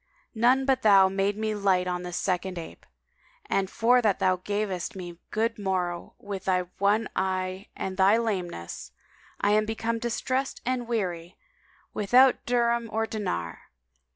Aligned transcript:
None 0.33 0.65
but 0.65 0.81
thou 0.81 1.09
made 1.09 1.37
me 1.37 1.53
light 1.53 1.85
on 1.87 2.01
this 2.01 2.17
second 2.17 2.57
ape: 2.57 2.87
and 3.45 3.69
for 3.69 4.01
that 4.01 4.17
thou 4.17 4.37
gavest 4.37 4.95
me 4.95 5.19
good 5.29 5.59
morrow 5.59 6.15
with 6.17 6.45
thy 6.45 6.63
one 6.79 7.07
eye 7.15 7.67
and 7.75 7.97
thy 7.97 8.17
lameness, 8.17 8.93
[FN#189] 9.43 9.47
I 9.47 9.51
am 9.51 9.65
become 9.67 9.99
distressed 9.99 10.59
and 10.65 10.87
weary, 10.87 11.37
without 11.93 12.43
dirham 12.47 12.89
or 12.91 13.05
dinar." 13.05 13.69